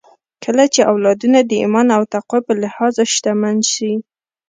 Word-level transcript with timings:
کله 0.43 0.63
چې 0.73 0.81
اولادونه 0.91 1.39
د 1.43 1.51
ايمان 1.63 1.87
او 1.97 2.03
تقوی 2.13 2.39
په 2.47 2.53
لحاظ 2.63 2.95
شتمن 3.13 3.57
سي 3.73 3.91